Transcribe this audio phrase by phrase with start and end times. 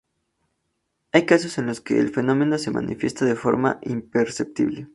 [1.11, 4.87] Hay casos en los que el fenómeno se manifiesta de forma imperceptible.